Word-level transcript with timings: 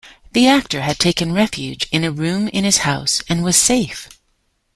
The 0.31 0.47
actor 0.47 0.81
had 0.81 0.97
taken 0.97 1.31
refuge 1.31 1.85
in 1.91 2.03
a 2.03 2.09
room 2.09 2.47
in 2.47 2.63
his 2.63 2.79
home 2.79 3.05
and 3.29 3.43
was 3.43 3.55
safe. 3.55 4.09